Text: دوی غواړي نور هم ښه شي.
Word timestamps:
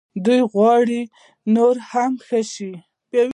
دوی 0.25 0.41
غواړي 0.53 1.01
نور 1.55 1.75
هم 1.91 2.13
ښه 2.27 2.41
شي. 2.53 2.71